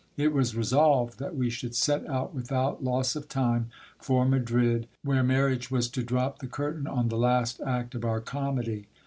[0.17, 3.69] It was resolved that we should set out without loss, of time
[3.99, 8.19] for Madrid, where marriage was to drop the curtain on the last act of our
[8.19, 8.87] comedy.